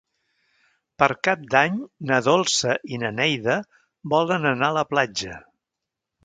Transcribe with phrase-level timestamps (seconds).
[1.01, 1.77] Per Cap d'Any
[2.11, 3.59] na Dolça i na Neida
[4.15, 5.39] volen anar a la platja.